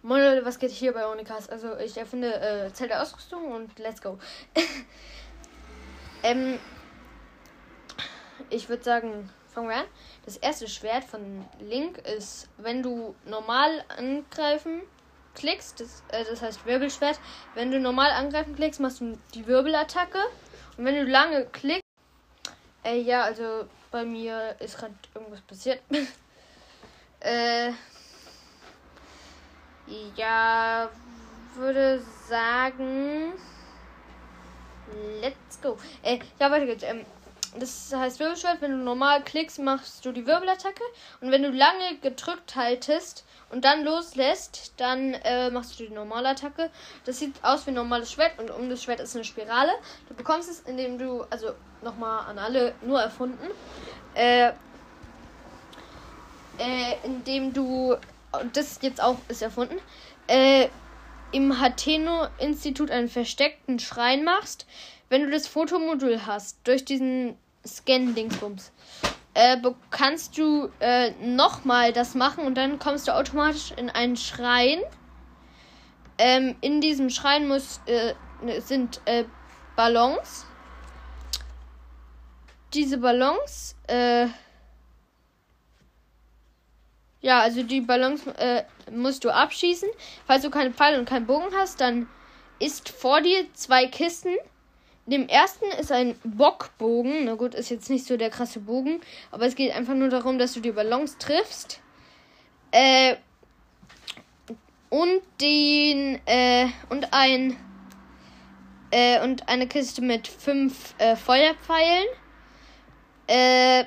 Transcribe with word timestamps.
Moin 0.00 0.22
Leute, 0.22 0.44
was 0.44 0.60
geht 0.60 0.70
hier 0.70 0.92
bei 0.92 1.08
Onikas? 1.08 1.48
Also 1.48 1.76
ich 1.76 1.96
erfinde 1.96 2.32
äh, 2.32 2.72
Zelt 2.72 2.90
der 2.90 3.02
Ausrüstung 3.02 3.50
und 3.50 3.76
let's 3.80 4.00
go. 4.00 4.16
ähm, 6.22 6.60
ich 8.48 8.68
würde 8.68 8.84
sagen, 8.84 9.28
fangen 9.52 9.68
wir 9.68 9.76
an. 9.78 9.86
Das 10.24 10.36
erste 10.36 10.68
Schwert 10.68 11.02
von 11.02 11.44
Link 11.58 11.98
ist, 11.98 12.48
wenn 12.58 12.80
du 12.80 13.16
normal 13.24 13.84
angreifen 13.88 14.82
klickst, 15.34 15.80
das, 15.80 16.04
äh, 16.12 16.24
das 16.24 16.42
heißt 16.42 16.64
Wirbelschwert, 16.64 17.18
wenn 17.54 17.72
du 17.72 17.80
normal 17.80 18.12
angreifen 18.12 18.54
klickst, 18.54 18.78
machst 18.78 19.00
du 19.00 19.18
die 19.34 19.48
Wirbelattacke. 19.48 20.20
Und 20.76 20.84
wenn 20.84 20.94
du 20.94 21.10
lange 21.10 21.46
klickst, 21.46 21.82
äh, 22.84 23.00
ja, 23.00 23.22
also 23.24 23.64
bei 23.90 24.04
mir 24.04 24.54
ist 24.60 24.78
gerade 24.78 24.94
irgendwas 25.12 25.40
passiert. 25.40 25.82
äh, 27.20 27.72
ja, 30.16 30.88
würde 31.54 32.02
sagen. 32.28 33.32
Let's 35.20 35.60
go. 35.60 35.76
Äh, 36.02 36.18
ja, 36.38 36.50
weiter 36.50 36.66
geht's. 36.66 36.82
Ähm, 36.82 37.04
das 37.58 37.92
heißt 37.94 38.20
Wirbelschwert, 38.20 38.60
wenn 38.60 38.72
du 38.72 38.76
normal 38.78 39.22
klickst, 39.22 39.58
machst 39.58 40.04
du 40.04 40.12
die 40.12 40.26
Wirbelattacke. 40.26 40.82
Und 41.20 41.30
wenn 41.30 41.42
du 41.42 41.50
lange 41.50 41.96
gedrückt 42.02 42.56
haltest 42.56 43.24
und 43.50 43.64
dann 43.64 43.84
loslässt, 43.84 44.72
dann 44.76 45.14
äh, 45.14 45.50
machst 45.50 45.78
du 45.78 45.84
die 45.84 45.94
normale 45.94 46.28
Attacke. 46.28 46.70
Das 47.04 47.18
sieht 47.18 47.34
aus 47.42 47.66
wie 47.66 47.70
ein 47.70 47.74
normales 47.74 48.12
Schwert 48.12 48.38
und 48.38 48.50
um 48.50 48.68
das 48.68 48.82
Schwert 48.82 49.00
ist 49.00 49.14
eine 49.14 49.24
Spirale. 49.24 49.72
Du 50.08 50.14
bekommst 50.14 50.50
es, 50.50 50.60
indem 50.60 50.98
du, 50.98 51.22
also 51.30 51.52
nochmal 51.82 52.26
an 52.26 52.38
alle 52.38 52.74
nur 52.82 53.00
erfunden, 53.00 53.48
äh, 54.14 54.48
äh, 56.58 56.96
indem 57.04 57.52
du, 57.52 57.96
das 58.52 58.78
jetzt 58.82 59.02
auch 59.02 59.16
ist 59.28 59.42
erfunden, 59.42 59.78
äh, 60.26 60.68
im 61.32 61.60
Hateno-Institut 61.60 62.90
einen 62.90 63.08
versteckten 63.08 63.78
Schrein 63.78 64.24
machst, 64.24 64.66
wenn 65.08 65.22
du 65.22 65.30
das 65.30 65.46
Fotomodul 65.46 66.26
hast, 66.26 66.58
durch 66.64 66.84
diesen 66.84 67.36
Scan-Dingsbums, 67.66 68.72
äh, 69.34 69.56
kannst 69.90 70.38
du 70.38 70.70
äh, 70.80 71.10
nochmal 71.22 71.92
das 71.92 72.14
machen 72.14 72.44
und 72.44 72.56
dann 72.56 72.78
kommst 72.78 73.08
du 73.08 73.14
automatisch 73.14 73.72
in 73.76 73.90
einen 73.90 74.16
Schrein. 74.16 74.80
Ähm, 76.18 76.56
in 76.60 76.80
diesem 76.80 77.10
Schrein 77.10 77.46
muss, 77.46 77.80
äh, 77.86 78.14
sind 78.60 79.00
äh, 79.04 79.24
Ballons. 79.76 80.46
Diese 82.74 82.98
Ballons, 82.98 83.76
äh, 83.86 84.26
ja, 87.20 87.40
also 87.40 87.62
die 87.62 87.80
Ballons 87.80 88.26
äh, 88.26 88.62
musst 88.90 89.24
du 89.24 89.30
abschießen. 89.30 89.88
Falls 90.26 90.42
du 90.42 90.50
keine 90.50 90.72
Pfeile 90.72 90.98
und 90.98 91.08
keinen 91.08 91.26
Bogen 91.26 91.52
hast, 91.56 91.80
dann 91.80 92.08
ist 92.58 92.88
vor 92.88 93.20
dir 93.20 93.46
zwei 93.54 93.86
Kisten. 93.86 94.34
Dem 95.06 95.26
ersten 95.28 95.66
ist 95.80 95.90
ein 95.90 96.14
Bockbogen. 96.22 97.24
Na 97.24 97.34
gut, 97.34 97.54
ist 97.54 97.70
jetzt 97.70 97.90
nicht 97.90 98.04
so 98.04 98.16
der 98.16 98.30
krasse 98.30 98.60
Bogen, 98.60 99.00
aber 99.30 99.46
es 99.46 99.56
geht 99.56 99.74
einfach 99.74 99.94
nur 99.94 100.10
darum, 100.10 100.38
dass 100.38 100.52
du 100.52 100.60
die 100.60 100.72
Ballons 100.72 101.18
triffst. 101.18 101.80
Äh, 102.70 103.16
und 104.90 105.22
den 105.40 106.20
äh, 106.26 106.68
und 106.88 107.12
ein 107.12 107.56
äh, 108.90 109.22
und 109.22 109.48
eine 109.48 109.66
Kiste 109.66 110.02
mit 110.02 110.28
fünf 110.28 110.94
äh, 110.98 111.16
Feuerpfeilen. 111.16 112.06
Äh, 113.26 113.84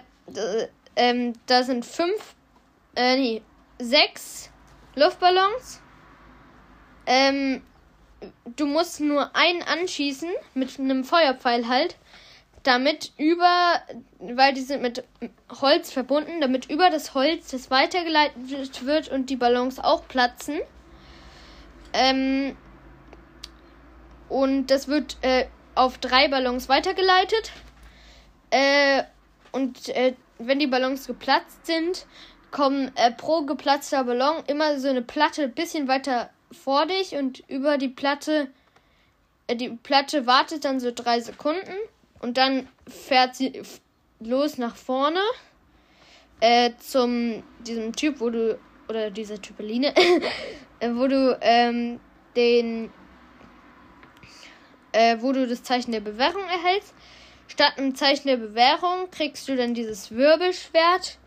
ähm, 0.96 1.34
da 1.46 1.64
sind 1.64 1.86
fünf 1.86 2.36
äh, 2.96 3.16
nee, 3.18 3.42
sechs 3.80 4.50
Luftballons. 4.96 5.82
Ähm, 7.06 7.62
du 8.56 8.66
musst 8.66 9.00
nur 9.00 9.36
einen 9.36 9.64
anschießen 9.64 10.30
mit 10.54 10.80
einem 10.80 11.04
Feuerpfeil 11.04 11.68
halt, 11.68 11.96
damit 12.64 13.12
über, 13.18 13.82
weil 14.20 14.54
die 14.54 14.62
sind 14.62 14.82
mit 14.82 15.04
Holz 15.62 15.92
verbunden, 15.92 16.42
damit 16.42 16.70
über 16.70 16.90
das 16.90 17.14
Holz 17.14 17.52
das 17.52 17.72
weitergeleitet 17.72 18.86
wird 18.86 19.10
und 19.10 19.30
die 19.30 19.36
Ballons 19.36 19.80
auch 19.80 20.08
platzen. 20.08 20.60
Ähm, 21.94 22.56
und 24.30 24.68
das 24.68 24.88
wird 24.88 25.18
äh, 25.22 25.48
auf 25.76 25.98
drei 25.98 26.28
Ballons 26.28 26.70
weitergeleitet. 26.70 27.52
Äh, 28.52 29.04
und 29.52 29.90
äh, 29.90 30.14
wenn 30.38 30.60
die 30.60 30.68
Ballons 30.68 31.08
geplatzt 31.08 31.66
sind, 31.66 32.06
kommen 32.52 32.92
äh, 32.96 33.12
pro 33.12 33.44
geplatzter 33.44 34.04
Ballon 34.04 34.44
immer 34.48 34.80
so 34.80 34.90
eine 34.90 35.02
Platte 35.02 35.44
ein 35.44 35.54
bisschen 35.54 35.88
weiter 35.88 36.30
vor 36.52 36.86
dich 36.86 37.16
und 37.16 37.44
über 37.50 37.78
die 37.78 37.88
Platte, 37.88 38.48
äh, 39.48 39.56
die 39.56 39.70
Platte 39.70 40.28
wartet 40.28 40.66
dann 40.66 40.80
so 40.80 40.92
drei 40.94 41.20
Sekunden 41.22 41.78
und 42.20 42.38
dann 42.38 42.68
fährt 42.88 43.36
sie 43.36 43.62
los 44.20 44.58
nach 44.58 44.76
vorne 44.76 45.22
äh, 46.42 46.72
zum 46.80 47.44
diesem 47.66 47.96
Typ, 47.96 48.20
wo 48.20 48.30
du 48.30 48.60
oder 48.90 49.10
dieser 49.10 49.42
Typeline, 49.42 49.94
äh, 50.80 50.90
wo 50.94 51.08
du 51.08 51.38
ähm, 51.42 52.00
den, 52.36 52.92
äh, 54.92 55.18
wo 55.20 55.32
du 55.32 55.48
das 55.48 55.64
Zeichen 55.64 55.92
der 55.92 56.02
Bewährung 56.02 56.44
erhältst. 56.44 56.94
Statt 57.48 57.78
einem 57.78 57.96
Zeichen 57.96 58.28
der 58.28 58.38
Bewährung 58.38 59.10
kriegst 59.12 59.48
du 59.48 59.56
dann 59.56 59.74
dieses 59.74 60.12
Wirbelschwert 60.12 61.18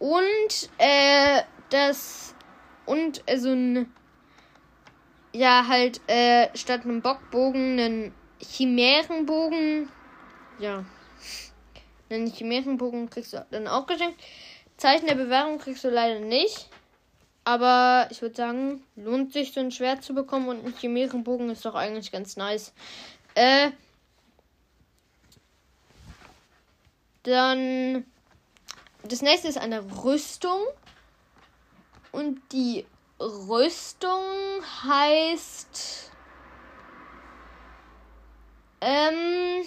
und 0.00 0.70
äh, 0.78 1.42
das 1.68 2.34
und 2.86 3.22
äh, 3.26 3.38
so 3.38 3.50
ein 3.50 3.92
ja 5.32 5.66
halt 5.68 6.00
äh, 6.08 6.48
statt 6.56 6.84
einem 6.84 7.02
Bockbogen 7.02 7.78
einen 7.78 8.14
Chimärenbogen. 8.42 9.88
Ja. 10.58 10.84
Einen 12.08 12.32
Chimärenbogen 12.32 13.08
kriegst 13.08 13.32
du 13.32 13.46
dann 13.52 13.68
auch 13.68 13.86
geschenkt. 13.86 14.20
Zeichen 14.76 15.06
der 15.06 15.14
Bewährung 15.14 15.58
kriegst 15.58 15.84
du 15.84 15.90
leider 15.90 16.18
nicht. 16.18 16.68
Aber 17.44 18.08
ich 18.10 18.20
würde 18.22 18.34
sagen, 18.34 18.82
lohnt 18.96 19.32
sich 19.32 19.52
so 19.52 19.60
ein 19.60 19.70
Schwert 19.70 20.02
zu 20.02 20.14
bekommen 20.14 20.48
und 20.48 20.64
ein 20.64 20.74
Chimärenbogen 20.76 21.50
ist 21.50 21.64
doch 21.64 21.74
eigentlich 21.74 22.10
ganz 22.10 22.36
nice. 22.36 22.72
Äh. 23.34 23.70
Dann 27.22 28.04
das 29.04 29.22
nächste 29.22 29.48
ist 29.48 29.58
eine 29.58 29.82
Rüstung. 30.04 30.60
Und 32.12 32.40
die 32.52 32.86
Rüstung 33.20 34.22
heißt 34.84 36.10
ähm, 38.80 39.64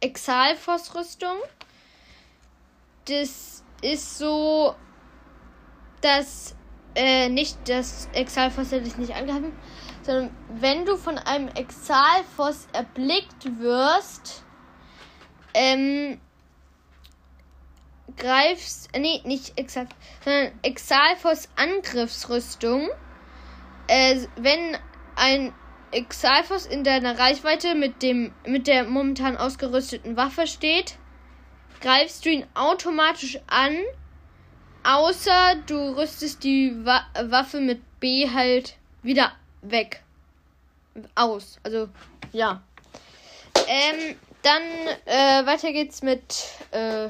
Exalfos 0.00 0.94
Rüstung. 0.94 1.36
Das 3.06 3.62
ist 3.82 4.18
so, 4.18 4.74
dass 6.00 6.54
äh, 6.94 7.28
nicht 7.28 7.56
das 7.68 8.08
Exalfos 8.12 8.72
hätte 8.72 8.88
ich 8.88 8.96
nicht 8.96 9.14
angegriffen, 9.14 9.52
sondern 10.02 10.36
wenn 10.48 10.84
du 10.84 10.96
von 10.96 11.18
einem 11.18 11.48
Exalfos 11.48 12.66
erblickt 12.72 13.58
wirst, 13.58 14.44
ähm, 15.52 16.20
greifst, 18.16 18.90
nee, 18.96 19.20
nicht 19.24 19.58
exakt, 19.58 19.94
sondern 20.24 20.52
Exalfos 20.62 21.48
Angriffsrüstung. 21.56 22.88
Äh, 23.86 24.26
wenn 24.36 24.76
ein 25.16 25.52
Exalfos 25.90 26.66
in 26.66 26.84
deiner 26.84 27.18
Reichweite 27.18 27.74
mit 27.74 28.02
dem 28.02 28.32
mit 28.46 28.66
der 28.66 28.84
momentan 28.84 29.36
ausgerüsteten 29.36 30.16
Waffe 30.16 30.46
steht, 30.46 30.96
greifst 31.80 32.24
du 32.24 32.30
ihn 32.30 32.46
automatisch 32.54 33.38
an, 33.46 33.76
außer 34.82 35.56
du 35.66 35.96
rüstest 35.96 36.42
die 36.42 36.74
Wa 36.84 37.06
Waffe 37.22 37.60
mit 37.60 37.80
B 38.00 38.28
halt 38.30 38.76
wieder 39.02 39.32
weg. 39.62 40.02
Aus. 41.14 41.58
Also, 41.62 41.88
ja. 42.32 42.62
Ähm, 43.66 44.16
dann 44.42 44.62
äh, 45.06 45.46
weiter 45.46 45.72
geht's 45.72 46.02
mit 46.02 46.44
äh, 46.70 47.08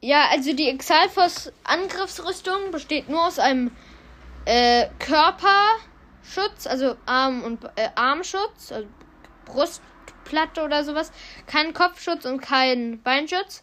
ja, 0.00 0.28
also 0.30 0.54
die 0.54 0.68
Exalfos 0.68 1.52
Angriffsrüstung 1.64 2.70
besteht 2.70 3.08
nur 3.08 3.26
aus 3.26 3.38
einem 3.38 3.70
äh, 4.46 4.88
Körperschutz, 4.98 6.66
also 6.66 6.96
Arm 7.06 7.42
und 7.42 7.64
äh, 7.76 7.90
Armschutz, 7.94 8.72
also 8.72 8.88
Brustplatte 9.44 10.62
oder 10.62 10.84
sowas, 10.84 11.12
kein 11.46 11.74
Kopfschutz 11.74 12.24
und 12.24 12.40
kein 12.40 13.02
Beinschutz. 13.02 13.62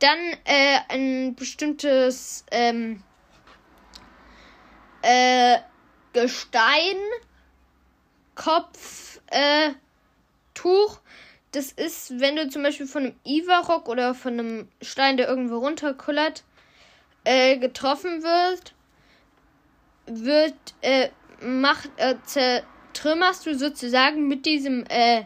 Dann 0.00 0.18
äh, 0.44 0.78
ein 0.88 1.34
bestimmtes 1.36 2.44
ähm, 2.50 3.02
äh, 5.02 5.58
Gestein, 6.12 6.96
Kopf, 8.34 9.20
äh, 9.26 9.70
das 11.52 11.72
ist, 11.72 12.20
wenn 12.20 12.36
du 12.36 12.48
zum 12.48 12.62
Beispiel 12.62 12.86
von 12.86 13.04
einem 13.04 13.14
Ivarok 13.24 13.88
oder 13.88 14.14
von 14.14 14.34
einem 14.34 14.68
Stein, 14.80 15.16
der 15.16 15.28
irgendwo 15.28 15.58
runterkullert, 15.58 16.44
äh, 17.24 17.58
getroffen 17.58 18.22
wird, 18.22 18.74
wird, 20.06 20.54
äh, 20.80 21.08
macht, 21.40 21.90
äh, 21.96 22.16
zertrümmerst 22.24 23.46
du 23.46 23.54
sozusagen 23.56 24.28
mit 24.28 24.46
diesem, 24.46 24.84
äh, 24.88 25.24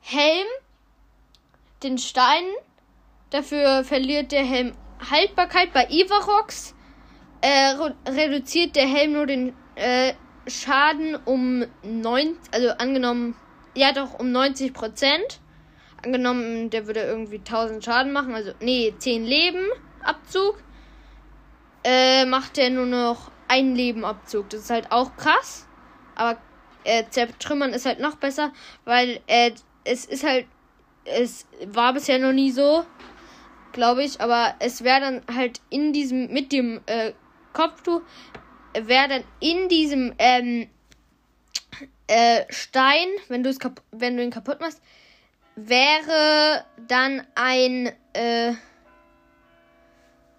Helm 0.00 0.46
den 1.82 1.98
Stein. 1.98 2.44
Dafür 3.30 3.84
verliert 3.84 4.32
der 4.32 4.44
Helm 4.44 4.72
Haltbarkeit. 5.10 5.72
Bei 5.72 5.86
Ivarox 5.88 6.74
äh, 7.42 7.74
reduziert 8.08 8.76
der 8.76 8.86
Helm 8.86 9.12
nur 9.12 9.26
den 9.26 9.54
äh, 9.76 10.14
Schaden 10.46 11.16
um 11.24 11.64
9, 11.82 12.36
also 12.50 12.70
angenommen, 12.70 13.36
ja 13.74 13.92
doch 13.92 14.18
um 14.18 14.32
90 14.32 14.72
Prozent. 14.72 15.40
Angenommen, 16.04 16.70
der 16.70 16.86
würde 16.86 17.00
irgendwie 17.00 17.38
1000 17.38 17.84
Schaden 17.84 18.12
machen, 18.12 18.34
also 18.34 18.52
nee, 18.60 18.94
10 18.96 19.24
Leben 19.24 19.66
Abzug. 20.02 20.62
Äh, 21.84 22.24
macht 22.24 22.56
der 22.56 22.70
nur 22.70 22.86
noch 22.86 23.30
ein 23.48 23.74
Leben 23.74 24.04
Abzug. 24.04 24.48
Das 24.50 24.60
ist 24.60 24.70
halt 24.70 24.92
auch 24.92 25.16
krass. 25.16 25.66
Aber 26.14 26.38
äh, 26.84 27.04
zertrümmern 27.10 27.72
ist 27.72 27.86
halt 27.86 28.00
noch 28.00 28.16
besser, 28.16 28.52
weil 28.84 29.20
äh, 29.26 29.52
es 29.84 30.04
ist 30.04 30.24
halt, 30.24 30.46
es 31.04 31.46
war 31.66 31.92
bisher 31.92 32.18
noch 32.18 32.32
nie 32.32 32.50
so, 32.50 32.84
glaube 33.72 34.02
ich, 34.02 34.20
aber 34.20 34.54
es 34.58 34.84
wäre 34.84 35.00
dann 35.00 35.22
halt 35.34 35.60
in 35.70 35.92
diesem, 35.92 36.32
mit 36.32 36.52
dem 36.52 36.80
äh, 36.86 37.12
Kopftuch, 37.52 38.02
wäre 38.74 39.08
dann 39.08 39.24
in 39.40 39.68
diesem 39.68 40.14
ähm, 40.18 40.68
äh, 42.10 42.44
Stein, 42.48 43.06
wenn 43.28 43.44
du 43.44 43.50
es 43.50 43.58
wenn 43.92 44.16
du 44.16 44.24
ihn 44.24 44.32
kaputt 44.32 44.60
machst, 44.60 44.82
wäre 45.54 46.64
dann 46.88 47.24
ein 47.36 47.92
äh, 48.14 48.52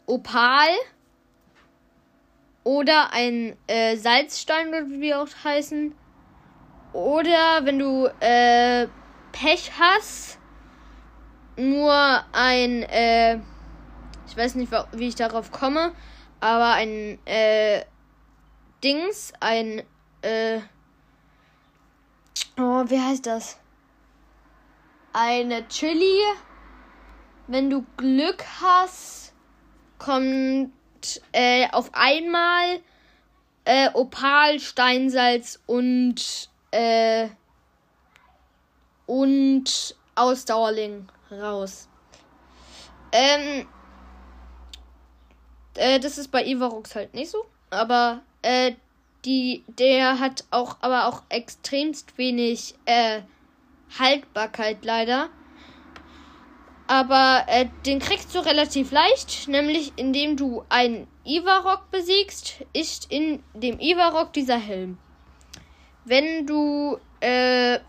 Opal 0.05 0.67
oder 2.65 3.13
ein 3.13 3.55
äh, 3.67 3.95
Salzstein, 3.95 4.73
wie 4.89 4.99
wir 4.99 5.21
auch 5.21 5.27
heißen. 5.45 5.95
Oder 6.91 7.61
wenn 7.63 7.79
du 7.79 8.07
äh, 8.19 8.87
Pech 9.31 9.71
hast, 9.79 10.39
nur 11.55 11.93
ein, 12.33 12.83
äh, 12.83 13.35
ich 14.27 14.35
weiß 14.35 14.55
nicht, 14.55 14.73
wie 14.91 15.07
ich 15.07 15.15
darauf 15.15 15.53
komme, 15.53 15.93
aber 16.41 16.73
ein, 16.73 17.17
äh, 17.25 17.85
Dings, 18.83 19.31
ein, 19.39 19.83
äh, 20.21 20.59
oh, 22.57 22.83
wie 22.87 22.99
heißt 22.99 23.25
das? 23.25 23.57
Eine 25.13 25.67
Chili. 25.67 26.21
Wenn 27.47 27.69
du 27.69 27.85
Glück 27.97 28.43
hast, 28.61 29.33
kommt 29.97 30.71
äh, 31.33 31.67
auf 31.71 31.89
einmal 31.93 32.79
äh, 33.65 33.89
Opal, 33.93 34.59
Steinsalz 34.59 35.59
und 35.65 36.49
äh, 36.71 37.27
und 39.05 39.95
Ausdauerling 40.15 41.09
raus. 41.29 41.89
Ähm, 43.11 43.67
äh, 45.75 45.99
das 45.99 46.17
ist 46.17 46.29
bei 46.29 46.45
Ivarux 46.45 46.95
halt 46.95 47.13
nicht 47.13 47.29
so, 47.29 47.45
aber 47.69 48.21
äh, 48.41 48.73
die, 49.25 49.63
der 49.67 50.19
hat 50.19 50.45
auch, 50.51 50.77
aber 50.81 51.07
auch 51.07 51.23
extremst 51.29 52.17
wenig 52.17 52.75
äh, 52.85 53.21
Haltbarkeit 53.97 54.83
leider. 54.83 55.29
Aber 56.87 57.45
äh, 57.47 57.67
den 57.85 57.99
kriegst 57.99 58.35
du 58.35 58.39
relativ 58.39 58.91
leicht, 58.91 59.47
nämlich 59.47 59.93
indem 59.95 60.35
du 60.35 60.63
einen 60.69 61.07
Ivarok 61.23 61.89
besiegst, 61.91 62.65
ist 62.73 63.11
in 63.11 63.41
dem 63.53 63.79
Ivarok 63.79 64.33
dieser 64.33 64.57
Helm. 64.57 64.97
Wenn 66.03 66.47
du 66.47 66.97
äh, 67.21 67.79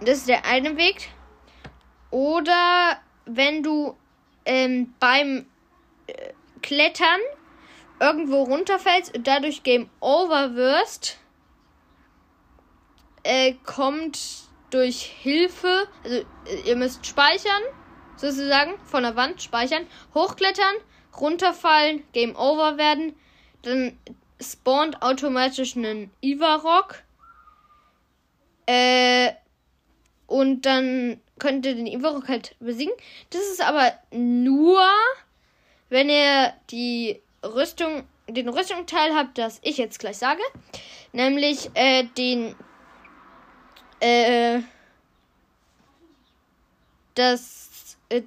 das 0.00 0.18
ist 0.18 0.28
der 0.28 0.44
eine 0.44 0.76
Weg. 0.76 1.08
Oder 2.10 2.98
wenn 3.24 3.62
du 3.62 3.96
ähm, 4.44 4.94
beim 4.98 5.46
äh, 6.06 6.32
Klettern 6.62 7.20
irgendwo 8.00 8.42
runterfällst 8.42 9.16
und 9.16 9.26
dadurch 9.26 9.62
Game 9.62 9.90
Over 10.00 10.54
wirst, 10.54 11.18
äh, 13.22 13.54
kommt 13.64 14.18
durch 14.70 15.02
Hilfe, 15.02 15.86
also 16.02 16.16
äh, 16.16 16.24
ihr 16.64 16.76
müsst 16.76 17.06
speichern, 17.06 17.62
sozusagen, 18.16 18.78
von 18.84 19.02
der 19.02 19.16
Wand 19.16 19.42
speichern, 19.42 19.86
hochklettern, 20.14 20.74
runterfallen, 21.18 22.04
Game 22.12 22.36
Over 22.36 22.78
werden, 22.78 23.14
dann 23.62 23.98
spawnt 24.40 25.02
automatisch 25.02 25.76
einen 25.76 26.10
Ivarok. 26.22 27.02
Äh, 28.66 29.32
und 30.26 30.62
dann 30.62 31.20
könnt 31.38 31.66
ihr 31.66 31.74
den 31.74 31.86
Ivarok 31.86 32.28
halt 32.28 32.56
besiegen. 32.60 32.92
Das 33.30 33.42
ist 33.42 33.60
aber 33.60 33.92
nur, 34.12 34.86
wenn 35.88 36.08
ihr 36.08 36.54
die 36.70 37.20
Rüstung, 37.44 38.04
den 38.28 38.48
Rüstungsteil 38.48 39.14
habt, 39.14 39.38
das 39.38 39.60
ich 39.62 39.78
jetzt 39.78 39.98
gleich 39.98 40.18
sage. 40.18 40.42
Nämlich 41.12 41.70
äh, 41.74 42.04
den 42.16 42.54
äh, 44.00 44.60
das 47.14 47.96
äh, 48.08 48.22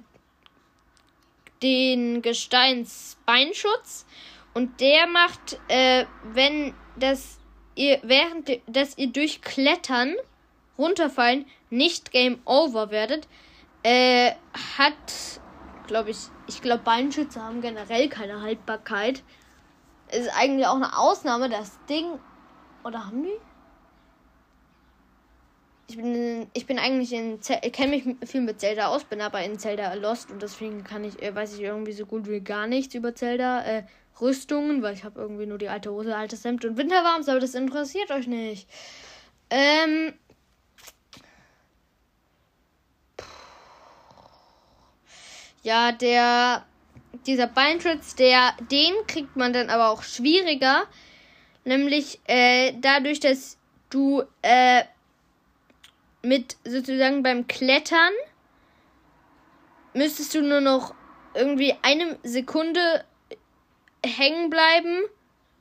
den 1.62 2.22
Gesteinsbeinschutz 2.22 4.06
und 4.52 4.80
der 4.80 5.06
macht, 5.06 5.58
äh, 5.68 6.04
wenn 6.24 6.74
das 6.96 7.38
ihr 7.74 8.00
während 8.02 8.60
dass 8.66 8.98
ihr 8.98 9.08
durch 9.08 9.40
Klettern 9.42 10.14
runterfallen 10.78 11.46
nicht 11.70 12.12
Game 12.12 12.40
Over 12.44 12.90
werdet, 12.90 13.26
äh, 13.82 14.32
hat, 14.78 15.40
glaube 15.86 16.10
ich, 16.10 16.18
ich 16.46 16.62
glaube, 16.62 16.82
Beinschütze 16.82 17.42
haben 17.42 17.60
generell 17.60 18.08
keine 18.08 18.42
Haltbarkeit. 18.42 19.22
Ist 20.12 20.30
eigentlich 20.36 20.66
auch 20.66 20.76
eine 20.76 20.98
Ausnahme, 20.98 21.48
das 21.48 21.78
Ding. 21.88 22.18
Oder 22.84 23.06
haben 23.06 23.22
die? 23.22 23.38
Ich 25.86 25.96
bin, 25.96 26.48
ich 26.54 26.66
bin 26.66 26.78
eigentlich 26.78 27.12
in, 27.12 27.40
kenne 27.40 27.96
mich 27.96 28.28
viel 28.28 28.40
mit 28.40 28.60
Zelda 28.60 28.88
aus, 28.88 29.04
bin 29.04 29.20
aber 29.20 29.42
in 29.42 29.58
Zelda 29.58 29.92
Lost 29.94 30.30
und 30.30 30.40
deswegen 30.40 30.82
kann 30.82 31.04
ich, 31.04 31.22
äh, 31.22 31.34
weiß 31.34 31.54
ich 31.54 31.60
irgendwie 31.60 31.92
so 31.92 32.06
gut 32.06 32.28
wie 32.28 32.40
gar 32.40 32.66
nichts 32.66 32.94
über 32.94 33.14
Zelda. 33.14 33.62
Äh, 33.64 33.84
Rüstungen, 34.20 34.82
weil 34.82 34.94
ich 34.94 35.04
habe 35.04 35.20
irgendwie 35.20 35.46
nur 35.46 35.58
die 35.58 35.68
alte 35.68 35.90
Hose, 35.90 36.16
altes 36.16 36.44
Hemd 36.44 36.64
und 36.64 36.76
Winterwarms, 36.76 37.28
aber 37.28 37.40
das 37.40 37.54
interessiert 37.54 38.10
euch 38.10 38.26
nicht. 38.26 38.68
Ähm, 39.50 40.14
Ja, 45.64 45.92
der 45.92 46.66
dieser 47.26 47.46
Beinschutz, 47.46 48.14
der 48.14 48.52
den 48.70 48.92
kriegt 49.06 49.34
man 49.34 49.54
dann 49.54 49.70
aber 49.70 49.88
auch 49.88 50.02
schwieriger, 50.02 50.84
nämlich 51.64 52.20
äh, 52.26 52.74
dadurch, 52.80 53.18
dass 53.18 53.56
du 53.88 54.24
äh, 54.42 54.84
mit 56.20 56.58
sozusagen 56.64 57.22
beim 57.22 57.46
Klettern 57.46 58.12
müsstest 59.94 60.34
du 60.34 60.42
nur 60.42 60.60
noch 60.60 60.94
irgendwie 61.34 61.74
eine 61.80 62.18
Sekunde 62.22 63.04
hängen 64.04 64.50
bleiben 64.50 65.00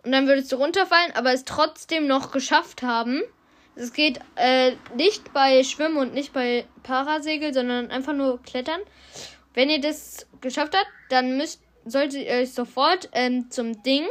und 0.04 0.12
dann 0.12 0.28
würdest 0.28 0.52
du 0.52 0.58
runterfallen, 0.58 1.16
aber 1.16 1.32
es 1.32 1.46
trotzdem 1.46 2.08
noch 2.08 2.32
geschafft 2.34 2.82
haben. 2.82 3.22
Es 3.76 3.94
geht 3.94 4.20
äh, 4.36 4.74
nicht 4.96 5.32
bei 5.32 5.64
Schwimmen 5.64 5.98
und 5.98 6.14
nicht 6.14 6.34
bei 6.34 6.66
Parasegel, 6.84 7.54
sondern 7.54 7.90
einfach 7.90 8.14
nur 8.14 8.42
Klettern. 8.44 8.82
Wenn 9.54 9.70
ihr 9.70 9.82
das 9.82 10.28
geschafft 10.42 10.76
habt, 10.76 10.90
dann 11.10 11.38
müsst, 11.38 11.62
solltet 11.86 12.26
ihr 12.26 12.34
euch 12.34 12.54
sofort 12.54 13.10
ähm, 13.14 13.50
zum 13.52 13.84
Ding 13.84 14.08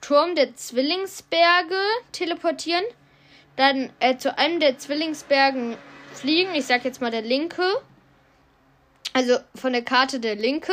Turm 0.00 0.34
der 0.34 0.54
Zwillingsberge 0.54 1.78
teleportieren. 2.12 2.84
Dann 3.56 3.92
äh, 4.00 4.16
zu 4.16 4.36
einem 4.38 4.60
der 4.60 4.78
Zwillingsbergen 4.78 5.76
fliegen. 6.14 6.54
Ich 6.54 6.66
sag 6.66 6.84
jetzt 6.84 7.00
mal 7.00 7.10
der 7.10 7.22
linke. 7.22 7.64
Also 9.12 9.38
von 9.54 9.72
der 9.72 9.82
Karte 9.82 10.20
der 10.20 10.36
linke. 10.36 10.72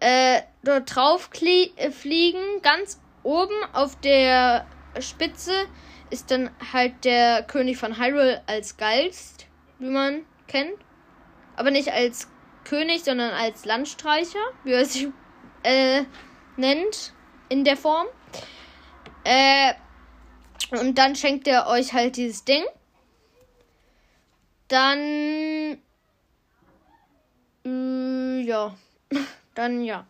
Äh, 0.00 0.40
dort 0.62 0.94
drauf 0.94 1.28
äh, 1.42 1.90
fliegen. 1.90 2.62
Ganz 2.62 3.00
oben 3.22 3.54
auf 3.72 4.00
der 4.00 4.66
Spitze 5.00 5.66
ist 6.10 6.30
dann 6.30 6.50
halt 6.72 7.04
der 7.04 7.42
König 7.42 7.76
von 7.76 7.98
Hyrule 7.98 8.42
als 8.46 8.76
Geist, 8.76 9.46
wie 9.78 9.90
man 9.90 10.24
kennt 10.46 10.83
aber 11.56 11.70
nicht 11.70 11.92
als 11.92 12.28
König, 12.64 13.04
sondern 13.04 13.32
als 13.32 13.64
Landstreicher, 13.64 14.38
wie 14.64 14.72
er 14.72 14.84
sich 14.84 15.08
äh, 15.62 16.04
nennt 16.56 17.12
in 17.48 17.64
der 17.64 17.76
Form. 17.76 18.06
Äh, 19.24 19.74
und 20.70 20.98
dann 20.98 21.16
schenkt 21.16 21.46
er 21.46 21.66
euch 21.66 21.92
halt 21.92 22.16
dieses 22.16 22.44
Ding. 22.44 22.64
Dann. 24.68 25.78
Äh, 27.64 28.40
ja. 28.42 28.74
dann 29.54 29.84
ja. 29.84 30.06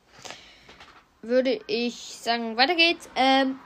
würde 1.22 1.60
ich 1.66 1.94
sagen, 1.94 2.56
weiter 2.56 2.74
geht's. 2.74 3.08
Ähm, 3.16 3.58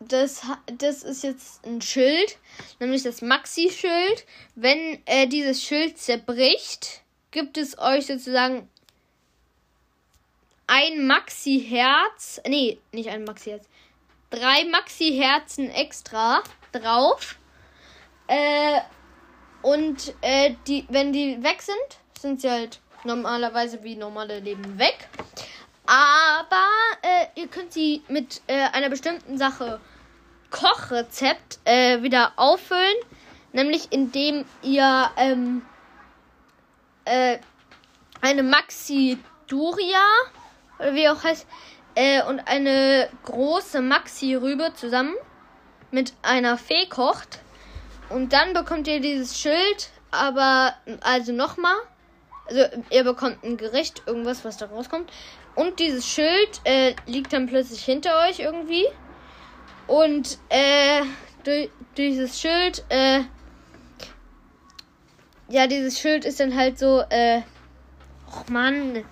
das, 0.00 0.42
das 0.78 1.02
ist 1.02 1.22
jetzt 1.22 1.64
ein 1.66 1.80
Schild, 1.82 2.38
nämlich 2.78 3.02
das 3.02 3.22
Maxi-Schild. 3.22 4.24
Wenn 4.54 5.00
äh, 5.06 5.26
dieses 5.26 5.62
Schild 5.62 5.98
zerbricht, 5.98 7.02
gibt 7.30 7.58
es 7.58 7.78
euch 7.78 8.06
sozusagen 8.06 8.68
ein 10.66 11.06
Maxi-Herz. 11.06 12.40
Nee, 12.46 12.78
nicht 12.92 13.10
ein 13.10 13.24
Maxi-Herz. 13.24 13.66
Drei 14.30 14.64
Maxi-Herzen 14.64 15.70
extra 15.70 16.42
drauf. 16.72 17.36
Äh, 18.26 18.80
und 19.62 20.14
äh, 20.22 20.54
die, 20.66 20.86
wenn 20.88 21.12
die 21.12 21.42
weg 21.42 21.60
sind, 21.60 21.76
sind 22.18 22.40
sie 22.40 22.50
halt 22.50 22.80
normalerweise 23.04 23.82
wie 23.82 23.96
normale 23.96 24.38
Leben 24.40 24.78
weg. 24.78 25.08
Aber 25.90 26.68
äh, 27.02 27.40
ihr 27.40 27.48
könnt 27.48 27.72
sie 27.72 28.04
mit 28.06 28.42
äh, 28.46 28.68
einer 28.72 28.90
bestimmten 28.90 29.38
Sache 29.38 29.80
Kochrezept 30.50 31.58
äh, 31.64 32.00
wieder 32.04 32.34
auffüllen. 32.36 32.94
Nämlich 33.52 33.90
indem 33.90 34.44
ihr 34.62 35.10
ähm, 35.16 35.62
äh, 37.06 37.38
eine 38.20 38.44
Maxi 38.44 39.18
Duria, 39.48 40.04
oder 40.78 40.94
wie 40.94 41.08
auch 41.08 41.24
heißt, 41.24 41.44
äh, 41.96 42.22
und 42.22 42.38
eine 42.38 43.08
große 43.24 43.82
Maxi-Rübe 43.82 44.72
zusammen 44.74 45.16
mit 45.90 46.12
einer 46.22 46.56
Fee 46.56 46.86
kocht. 46.86 47.40
Und 48.10 48.32
dann 48.32 48.52
bekommt 48.52 48.86
ihr 48.86 49.00
dieses 49.00 49.36
Schild, 49.36 49.90
aber 50.12 50.74
also 51.00 51.32
nochmal. 51.32 51.74
Also 52.46 52.64
ihr 52.90 53.02
bekommt 53.02 53.42
ein 53.42 53.56
Gericht, 53.56 54.02
irgendwas, 54.06 54.44
was 54.44 54.56
da 54.56 54.66
rauskommt. 54.66 55.10
Und 55.54 55.78
dieses 55.78 56.06
Schild 56.06 56.60
äh, 56.64 56.94
liegt 57.06 57.32
dann 57.32 57.46
plötzlich 57.46 57.84
hinter 57.84 58.26
euch 58.28 58.40
irgendwie. 58.40 58.86
Und 59.86 60.38
äh, 60.48 61.02
durch, 61.44 61.70
dieses 61.96 62.40
Schild, 62.40 62.84
äh, 62.88 63.22
ja, 65.48 65.66
dieses 65.66 65.98
Schild 65.98 66.24
ist 66.24 66.40
dann 66.40 66.56
halt 66.56 66.78
so, 66.78 67.02
äh, 67.10 67.42
och 68.26 68.48
Mann. 68.48 69.04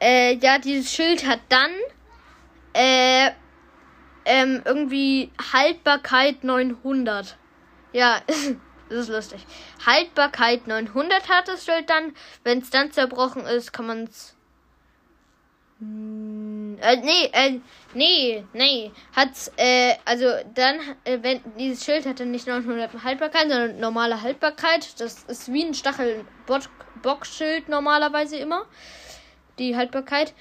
Äh, 0.00 0.36
ja, 0.36 0.58
dieses 0.58 0.92
Schild 0.92 1.26
hat 1.26 1.40
dann, 1.48 1.70
äh, 2.74 3.30
ähm, 4.24 4.62
irgendwie 4.64 5.30
Haltbarkeit 5.52 6.44
900. 6.44 7.36
Ja, 7.92 8.20
das 8.26 8.98
ist 8.98 9.08
lustig. 9.08 9.46
Haltbarkeit 9.84 10.66
900 10.66 11.28
hat 11.28 11.48
das 11.48 11.64
Schild 11.64 11.88
dann. 11.90 12.14
Wenn 12.44 12.58
es 12.58 12.70
dann 12.70 12.92
zerbrochen 12.92 13.44
ist, 13.46 13.72
kann 13.72 13.86
man 13.86 14.04
es 14.04 14.36
äh, 15.82 16.96
nee, 16.96 17.30
äh, 17.32 17.60
nee, 17.94 18.44
nee. 18.52 18.92
Hat's, 19.14 19.50
äh, 19.56 19.94
also 20.04 20.26
dann, 20.54 20.78
äh, 21.04 21.18
wenn 21.22 21.40
dieses 21.58 21.84
Schild 21.84 22.06
hatte 22.06 22.24
nicht 22.24 22.46
900 22.46 23.02
Haltbarkeit, 23.02 23.48
sondern 23.48 23.80
normale 23.80 24.22
Haltbarkeit. 24.22 25.00
Das 25.00 25.24
ist 25.24 25.52
wie 25.52 25.64
ein 25.64 25.74
Stachel-Boxschild 25.74 27.68
normalerweise 27.68 28.36
immer. 28.36 28.66
Die 29.58 29.76
Haltbarkeit. 29.76 30.34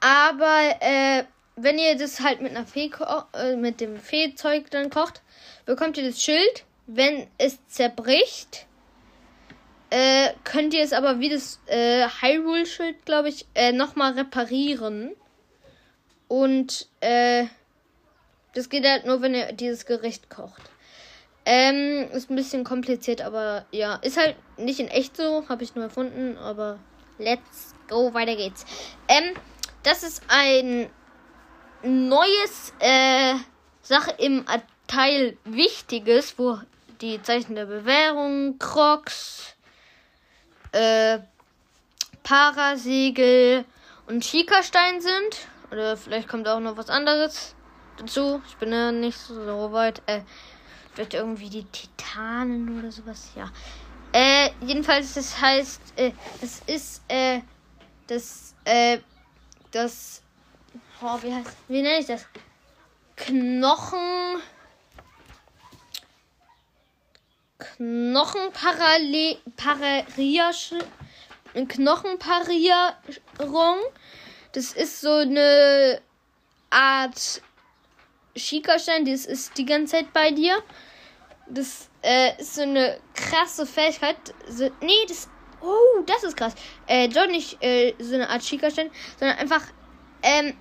Aber, 0.00 0.76
äh, 0.80 1.24
wenn 1.56 1.78
ihr 1.78 1.96
das 1.96 2.20
halt 2.20 2.40
mit 2.40 2.52
einer 2.52 2.66
Fee, 2.66 2.90
äh, 3.34 3.56
mit 3.56 3.80
dem 3.80 3.96
Fee-Zeug 3.96 4.70
dann 4.70 4.90
kocht, 4.90 5.22
bekommt 5.66 5.98
ihr 5.98 6.08
das 6.08 6.22
Schild. 6.22 6.64
Wenn 6.86 7.26
es 7.38 7.64
zerbricht, 7.66 8.66
äh, 9.90 10.30
könnt 10.44 10.72
ihr 10.72 10.82
es 10.82 10.92
aber 10.92 11.20
wie 11.20 11.28
das 11.28 11.60
äh, 11.66 12.06
Hyrule-Schild, 12.06 13.04
glaube 13.04 13.28
ich, 13.28 13.46
äh, 13.54 13.72
nochmal 13.72 14.12
reparieren. 14.12 15.16
Und 16.28 16.88
äh, 17.00 17.46
das 18.54 18.68
geht 18.68 18.86
halt 18.86 19.04
nur, 19.04 19.20
wenn 19.20 19.34
ihr 19.34 19.52
dieses 19.52 19.86
Gericht 19.86 20.30
kocht. 20.30 20.62
Ähm, 21.44 22.08
ist 22.12 22.30
ein 22.30 22.36
bisschen 22.36 22.64
kompliziert, 22.64 23.22
aber 23.22 23.64
ja, 23.72 23.96
ist 23.96 24.16
halt 24.16 24.36
nicht 24.56 24.78
in 24.78 24.88
echt 24.88 25.16
so, 25.16 25.48
habe 25.48 25.64
ich 25.64 25.74
nur 25.74 25.84
erfunden, 25.84 26.36
aber 26.36 26.78
let's 27.18 27.74
go, 27.88 28.14
weiter 28.14 28.36
geht's. 28.36 28.64
Ähm, 29.08 29.34
das 29.82 30.02
ist 30.02 30.22
ein 30.28 30.88
neues 31.82 32.74
äh, 32.78 33.34
Sache 33.82 34.14
im 34.18 34.44
Teil 34.86 35.36
Wichtiges, 35.44 36.38
wo 36.38 36.58
die 37.00 37.22
Zeichen 37.22 37.54
der 37.54 37.66
Bewährung, 37.66 38.58
Crocs, 38.58 39.56
äh, 40.72 41.18
Parasegel 42.22 43.64
und 44.06 44.24
Schikastein 44.24 45.00
sind. 45.00 45.48
Oder 45.70 45.96
vielleicht 45.96 46.28
kommt 46.28 46.48
auch 46.48 46.60
noch 46.60 46.76
was 46.76 46.88
anderes 46.88 47.54
dazu. 47.96 48.42
Ich 48.48 48.56
bin 48.56 48.72
ja 48.72 48.92
nicht 48.92 49.18
so 49.18 49.72
weit. 49.72 50.02
Äh, 50.06 50.22
vielleicht 50.92 51.14
irgendwie 51.14 51.48
die 51.48 51.64
Titanen 51.64 52.78
oder 52.78 52.90
sowas. 52.90 53.30
Ja. 53.36 53.50
Äh, 54.12 54.50
jedenfalls, 54.60 55.14
das 55.14 55.40
heißt, 55.40 55.80
äh, 55.96 56.12
das 56.40 56.60
ist, 56.66 57.02
äh, 57.08 57.40
das, 58.08 58.54
äh, 58.64 58.98
das, 59.70 60.22
oh, 61.00 61.18
wie 61.22 61.32
heißt, 61.32 61.56
wie 61.68 61.82
nenne 61.82 62.00
ich 62.00 62.06
das? 62.06 62.26
Knochen. 63.16 64.42
Knochenparierung. 71.68 73.78
Das 74.52 74.72
ist 74.72 75.00
so 75.00 75.10
eine 75.10 76.00
Art 76.70 77.42
Schikastein, 78.36 79.04
das 79.04 79.26
ist 79.26 79.58
die 79.58 79.64
ganze 79.64 79.96
Zeit 79.96 80.12
bei 80.12 80.30
dir. 80.30 80.62
Das 81.48 81.88
äh, 82.02 82.40
ist 82.40 82.54
so 82.54 82.62
eine 82.62 82.98
krasse 83.14 83.66
Fähigkeit. 83.66 84.16
So, 84.48 84.70
nee, 84.80 85.04
das. 85.08 85.28
Oh, 85.60 86.02
das 86.06 86.24
ist 86.24 86.36
krass. 86.36 86.54
Äh, 86.86 87.08
doch 87.08 87.26
nicht 87.26 87.62
äh, 87.62 87.94
so 87.98 88.14
eine 88.14 88.30
Art 88.30 88.42
Schikastein, 88.42 88.90
sondern 89.18 89.38
einfach 89.38 89.62
ähm, 90.22 90.56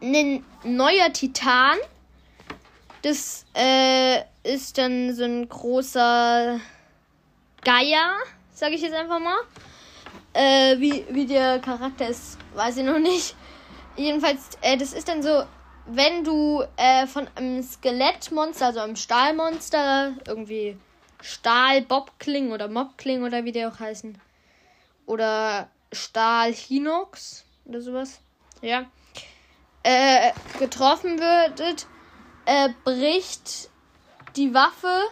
ein 0.00 0.44
neuer 0.64 1.12
Titan. 1.12 1.76
Das 3.06 3.46
äh, 3.54 4.22
ist 4.42 4.78
dann 4.78 5.14
so 5.14 5.22
ein 5.22 5.48
großer 5.48 6.58
Geier, 7.62 8.16
sage 8.52 8.74
ich 8.74 8.82
jetzt 8.82 8.96
einfach 8.96 9.20
mal. 9.20 9.38
Äh, 10.32 10.80
wie, 10.80 11.04
wie 11.10 11.24
der 11.24 11.60
Charakter 11.60 12.08
ist, 12.08 12.36
weiß 12.56 12.78
ich 12.78 12.82
noch 12.82 12.98
nicht. 12.98 13.36
Jedenfalls, 13.96 14.58
äh, 14.60 14.76
das 14.76 14.92
ist 14.92 15.06
dann 15.06 15.22
so, 15.22 15.44
wenn 15.86 16.24
du 16.24 16.64
äh, 16.76 17.06
von 17.06 17.28
einem 17.36 17.62
Skelettmonster, 17.62 18.66
also 18.66 18.80
einem 18.80 18.96
Stahlmonster, 18.96 20.14
irgendwie 20.26 20.76
Stahl-Bobkling 21.22 22.50
oder 22.50 22.66
Mobkling 22.66 23.22
oder 23.22 23.44
wie 23.44 23.52
der 23.52 23.68
auch 23.68 23.78
heißen, 23.78 24.20
oder 25.06 25.68
Stahl-Hinox 25.92 27.44
oder 27.66 27.80
sowas, 27.80 28.18
ja, 28.62 28.84
äh, 29.84 30.32
getroffen 30.58 31.20
würdet, 31.20 31.86
äh, 32.46 32.70
bricht 32.84 33.68
die 34.36 34.54
Waffe 34.54 35.02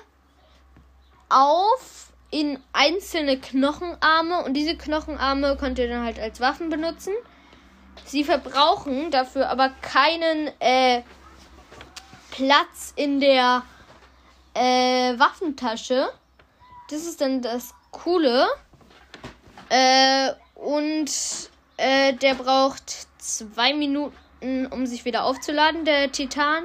auf 1.28 2.12
in 2.30 2.58
einzelne 2.72 3.38
Knochenarme 3.38 4.44
und 4.44 4.54
diese 4.54 4.76
Knochenarme 4.76 5.56
könnt 5.56 5.78
ihr 5.78 5.88
dann 5.88 6.04
halt 6.04 6.18
als 6.18 6.40
Waffen 6.40 6.68
benutzen. 6.68 7.12
Sie 8.04 8.24
verbrauchen 8.24 9.10
dafür 9.10 9.48
aber 9.48 9.70
keinen 9.82 10.50
äh, 10.60 11.02
Platz 12.30 12.92
in 12.96 13.20
der 13.20 13.62
äh, 14.54 15.18
Waffentasche. 15.18 16.08
Das 16.90 17.06
ist 17.06 17.20
dann 17.20 17.40
das 17.40 17.72
Coole. 17.92 18.48
Äh, 19.68 20.32
und 20.54 21.10
äh, 21.76 22.12
der 22.14 22.34
braucht 22.34 23.06
zwei 23.18 23.74
Minuten, 23.74 24.66
um 24.70 24.86
sich 24.86 25.04
wieder 25.04 25.24
aufzuladen, 25.24 25.84
der 25.84 26.12
Titan. 26.12 26.64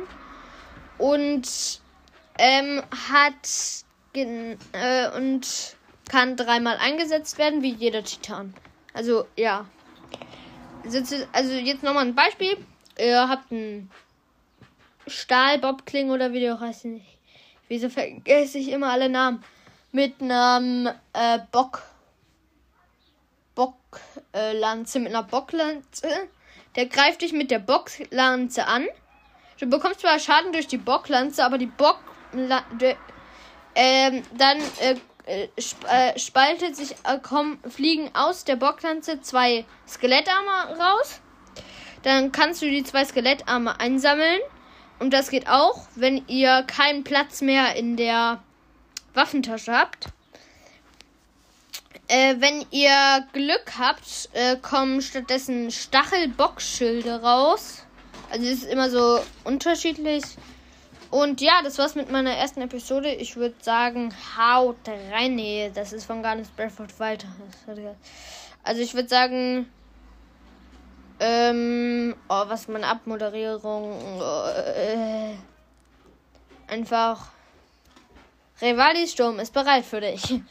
Und 1.00 1.82
ähm, 2.38 2.84
hat 3.10 3.84
äh, 4.13 5.10
und 5.18 5.75
kann 6.10 6.36
dreimal 6.36 6.77
eingesetzt 6.77 7.38
werden, 7.38 7.62
wie 7.62 7.74
jeder 7.74 8.03
Titan. 8.03 8.53
Also, 8.94 9.25
ja. 9.36 9.65
Also, 11.34 11.53
jetzt 11.53 11.84
nochmal 11.84 12.06
ein 12.06 12.15
Beispiel. 12.15 12.58
Ihr 12.98 13.27
habt 13.29 13.51
einen 13.51 13.89
Stahl-Bobkling 15.08 16.10
oder 16.10 16.34
wie 16.34 16.39
der 16.39 16.60
heißt. 16.60 16.88
Wieso 17.68 17.89
vergesse 17.89 18.58
ich 18.58 18.70
immer 18.70 18.91
alle 18.91 19.10
Namen? 19.10 19.44
Mit 19.91 20.22
einem 20.22 20.89
äh, 21.13 21.39
Bock. 21.51 21.84
Bocklanze, 23.56 24.98
äh, 24.98 25.01
mit 25.01 25.13
einer 25.13 25.24
Bocklanze. 25.24 26.10
Der 26.75 26.86
greift 26.86 27.22
dich 27.22 27.34
mit 27.34 27.51
der 27.51 27.60
Bocklanze 27.60 28.65
an. 28.65 28.88
Du 29.60 29.68
bekommst 29.68 30.00
zwar 30.00 30.20
Schaden 30.20 30.54
durch 30.54 30.68
die 30.68 30.78
Bocklanze, 30.78 31.44
aber 31.44 31.58
die 31.58 31.66
Bock 31.66 32.00
ähm, 33.75 34.24
dann 34.38 34.58
äh, 34.80 34.96
äh, 35.25 35.48
sp 35.60 35.84
äh, 35.88 36.18
spaltet 36.18 36.75
sich, 36.75 36.96
äh, 37.04 37.20
kommen, 37.20 37.60
fliegen 37.70 38.10
aus 38.13 38.46
der 38.46 38.56
Bocklanze 38.56 39.22
zwei 39.22 39.66
Skelettarme 39.88 40.80
raus. 40.80 41.22
Dann 42.04 42.32
kannst 42.32 42.62
du 42.62 42.70
die 42.70 42.84
zwei 42.84 43.04
Skelettarme 43.06 43.80
einsammeln. 43.80 44.39
Und 45.00 45.12
das 45.13 45.30
geht 45.30 45.48
auch, 45.48 45.88
wenn 45.96 46.28
ihr 46.28 46.63
keinen 46.63 47.04
Platz 47.04 47.42
mehr 47.42 47.75
in 47.75 47.96
der 47.96 48.42
Waffentasche 49.13 49.74
habt. 49.74 50.08
Äh, 52.08 52.36
wenn 52.39 52.66
ihr 52.72 53.28
Glück 53.34 53.74
habt, 53.78 54.30
äh, 54.34 54.56
kommen 54.58 55.01
stattdessen 55.01 55.70
Stachelbockschilde 55.70 57.22
raus. 57.22 57.84
Also 58.31 58.45
es 58.45 58.63
ist 58.63 58.71
immer 58.71 58.89
so 58.89 59.19
unterschiedlich. 59.43 60.24
Und 61.12 61.41
ja, 61.41 61.62
das 61.63 61.77
war's 61.79 61.95
mit 61.95 62.12
meiner 62.12 62.31
ersten 62.31 62.62
Episode. 62.62 63.12
Ich 63.12 63.36
würde 63.36 63.55
sagen, 63.62 64.13
haut 64.38 64.77
rein. 65.12 65.36
Nee, 65.36 65.71
das 65.74 65.91
ist 65.91 66.05
von 66.05 66.21
Garnis 66.21 66.50
Bradford 66.50 67.00
weiter. 67.00 67.27
Also 68.63 68.81
ich 68.81 68.93
würde 68.93 69.09
sagen, 69.09 69.67
ähm, 71.19 72.15
oh, 72.29 72.43
was 72.48 72.67
meine 72.67 72.88
Abmoderierung, 72.88 74.19
oh, 74.21 74.43
äh, 74.48 75.33
einfach, 76.67 77.31
Revalis 78.62 79.13
Sturm 79.13 79.39
ist 79.39 79.53
bereit 79.53 79.86
für 79.86 80.01
dich. 80.01 80.41